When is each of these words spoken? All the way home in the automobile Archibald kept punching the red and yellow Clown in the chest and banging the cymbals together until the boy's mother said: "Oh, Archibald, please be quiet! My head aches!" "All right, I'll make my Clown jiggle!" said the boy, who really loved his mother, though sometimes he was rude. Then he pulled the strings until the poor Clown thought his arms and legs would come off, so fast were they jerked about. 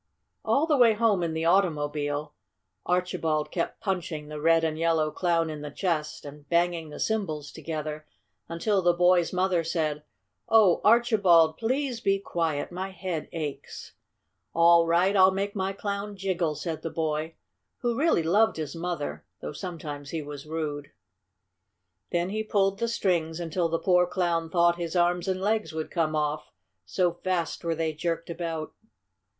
All 0.43 0.65
the 0.65 0.77
way 0.79 0.93
home 0.93 1.21
in 1.21 1.35
the 1.35 1.45
automobile 1.45 2.33
Archibald 2.87 3.51
kept 3.51 3.81
punching 3.81 4.29
the 4.29 4.41
red 4.41 4.63
and 4.63 4.75
yellow 4.79 5.11
Clown 5.11 5.51
in 5.51 5.61
the 5.61 5.69
chest 5.69 6.25
and 6.25 6.49
banging 6.49 6.89
the 6.89 6.99
cymbals 6.99 7.51
together 7.51 8.07
until 8.49 8.81
the 8.81 8.95
boy's 8.95 9.31
mother 9.31 9.63
said: 9.63 10.01
"Oh, 10.49 10.81
Archibald, 10.83 11.55
please 11.57 11.99
be 12.01 12.17
quiet! 12.17 12.71
My 12.71 12.89
head 12.89 13.29
aches!" 13.31 13.93
"All 14.55 14.87
right, 14.87 15.15
I'll 15.15 15.29
make 15.29 15.55
my 15.55 15.71
Clown 15.71 16.15
jiggle!" 16.17 16.55
said 16.55 16.81
the 16.81 16.89
boy, 16.89 17.35
who 17.81 17.95
really 17.95 18.23
loved 18.23 18.57
his 18.57 18.75
mother, 18.75 19.23
though 19.39 19.53
sometimes 19.53 20.09
he 20.09 20.23
was 20.23 20.47
rude. 20.47 20.91
Then 22.11 22.29
he 22.31 22.41
pulled 22.43 22.79
the 22.79 22.87
strings 22.87 23.39
until 23.39 23.69
the 23.69 23.77
poor 23.77 24.07
Clown 24.07 24.49
thought 24.49 24.77
his 24.77 24.95
arms 24.95 25.27
and 25.27 25.39
legs 25.39 25.73
would 25.73 25.91
come 25.91 26.15
off, 26.15 26.51
so 26.87 27.13
fast 27.13 27.63
were 27.63 27.75
they 27.75 27.93
jerked 27.93 28.31
about. 28.31 28.73